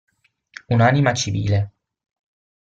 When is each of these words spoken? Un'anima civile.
Un'anima 0.71 1.13
civile. 1.13 1.59